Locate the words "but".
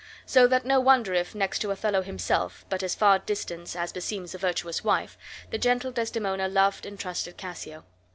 2.69-2.81